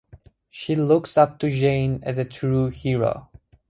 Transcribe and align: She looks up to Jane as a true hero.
She 0.49 0.73
looks 0.75 1.15
up 1.15 1.37
to 1.37 1.49
Jane 1.51 1.99
as 2.01 2.17
a 2.17 2.25
true 2.25 2.69
hero. 2.69 3.29